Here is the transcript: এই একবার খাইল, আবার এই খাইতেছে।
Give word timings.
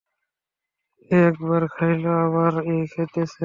এই 1.11 1.21
একবার 1.29 1.63
খাইল, 1.75 2.03
আবার 2.25 2.53
এই 2.73 2.81
খাইতেছে। 2.93 3.39